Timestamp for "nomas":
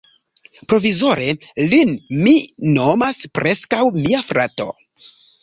2.79-3.21